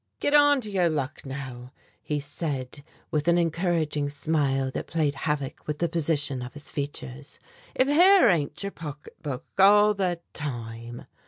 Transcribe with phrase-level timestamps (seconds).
[0.19, 5.67] "Get on to your luck now," he said with an encouraging smile that played havoc
[5.67, 7.37] with the position of his features;
[7.75, 11.05] "if here ain't your pocket book all the time!"